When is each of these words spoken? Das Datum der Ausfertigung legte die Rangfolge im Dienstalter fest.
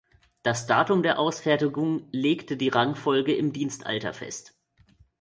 Das 0.41 0.65
Datum 0.65 1.03
der 1.03 1.19
Ausfertigung 1.19 2.09
legte 2.11 2.57
die 2.57 2.69
Rangfolge 2.69 3.35
im 3.35 3.53
Dienstalter 3.53 4.15
fest. 4.15 4.55